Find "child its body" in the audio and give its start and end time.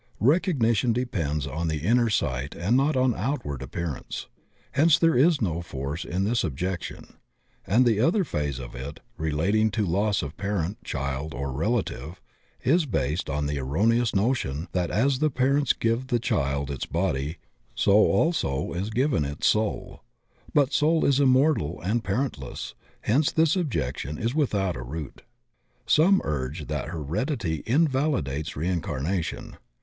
16.17-17.37